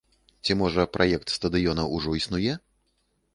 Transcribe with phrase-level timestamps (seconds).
[0.45, 2.57] Ці, можа, праект стадыёна ўжо існуе?